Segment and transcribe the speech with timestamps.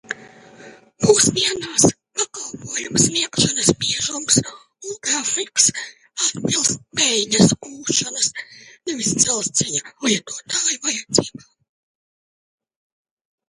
[1.07, 1.83] Mūsdienās
[2.19, 8.31] pakalpojumu sniegšanas biežums un grafiks atbilst peļņas gūšanas,
[8.89, 11.47] nevis dzelzceļa lietotāju vajadzībām.